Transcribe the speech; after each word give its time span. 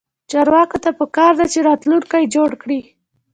چارواکو 0.29 0.77
ته 0.83 0.89
پکار 0.99 1.33
ده 1.39 1.45
چې، 1.51 1.59
راتلونکی 1.67 2.23
جوړ 2.35 2.49
کړي 2.61 2.79